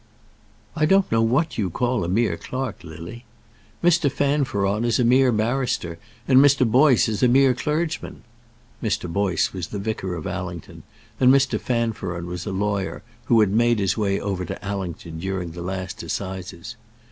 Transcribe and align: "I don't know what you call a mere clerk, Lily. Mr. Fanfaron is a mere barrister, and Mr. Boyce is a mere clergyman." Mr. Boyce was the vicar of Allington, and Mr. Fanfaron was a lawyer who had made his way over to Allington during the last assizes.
"I 0.75 0.87
don't 0.87 1.11
know 1.11 1.21
what 1.21 1.59
you 1.59 1.69
call 1.69 2.03
a 2.03 2.07
mere 2.09 2.35
clerk, 2.35 2.83
Lily. 2.83 3.23
Mr. 3.83 4.11
Fanfaron 4.11 4.83
is 4.83 4.97
a 4.97 5.03
mere 5.03 5.31
barrister, 5.31 5.99
and 6.27 6.39
Mr. 6.39 6.65
Boyce 6.67 7.07
is 7.07 7.21
a 7.21 7.27
mere 7.27 7.53
clergyman." 7.53 8.23
Mr. 8.81 9.07
Boyce 9.07 9.53
was 9.53 9.67
the 9.67 9.77
vicar 9.77 10.15
of 10.15 10.25
Allington, 10.25 10.81
and 11.19 11.31
Mr. 11.31 11.59
Fanfaron 11.59 12.25
was 12.25 12.47
a 12.47 12.51
lawyer 12.51 13.03
who 13.25 13.41
had 13.41 13.51
made 13.51 13.77
his 13.77 13.95
way 13.95 14.19
over 14.19 14.43
to 14.43 14.65
Allington 14.67 15.19
during 15.19 15.51
the 15.51 15.61
last 15.61 16.01
assizes. 16.01 16.75